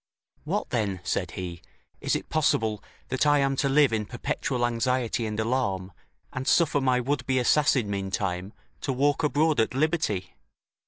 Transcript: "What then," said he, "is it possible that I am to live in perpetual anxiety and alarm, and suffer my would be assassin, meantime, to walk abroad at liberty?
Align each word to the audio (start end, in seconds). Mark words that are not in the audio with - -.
"What 0.45 0.71
then," 0.71 0.99
said 1.03 1.33
he, 1.37 1.61
"is 1.99 2.15
it 2.15 2.27
possible 2.31 2.83
that 3.09 3.27
I 3.27 3.37
am 3.37 3.55
to 3.57 3.69
live 3.69 3.93
in 3.93 4.07
perpetual 4.07 4.65
anxiety 4.65 5.27
and 5.27 5.39
alarm, 5.39 5.91
and 6.33 6.47
suffer 6.47 6.81
my 6.81 6.99
would 6.99 7.23
be 7.27 7.37
assassin, 7.37 7.87
meantime, 7.87 8.51
to 8.81 8.91
walk 8.93 9.21
abroad 9.21 9.59
at 9.59 9.75
liberty? 9.75 10.33